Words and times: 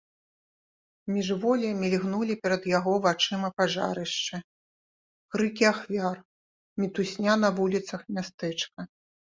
Міжволі 1.15 1.67
мільгнулі 1.81 2.33
перад 2.47 2.65
яго 2.77 2.93
вачыма 3.05 3.47
пажарышчы, 3.59 4.35
крыкі 5.37 5.63
ахвяр, 5.75 6.17
мітусня 6.85 7.33
на 7.45 7.49
вуліцах 7.61 8.01
мястэчка. 8.19 8.91